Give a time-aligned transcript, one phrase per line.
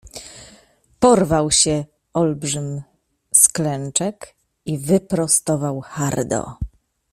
[0.99, 2.81] Porwał się olbrzym
[3.35, 4.35] z klęczek
[4.65, 6.53] i wyprostował hardo.